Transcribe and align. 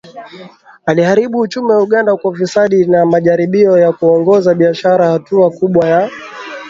Aliharibu 0.85 1.39
uchumi 1.39 1.71
wa 1.71 1.83
Uganda 1.83 2.15
kwa 2.17 2.31
ufisadi 2.31 2.85
na 2.85 3.05
majaribio 3.05 3.77
ya 3.77 3.91
kuongoza 3.91 4.53
biashara 4.55 5.09
Hatua 5.11 5.51
kubwa 5.51 5.87
ya 5.87 6.09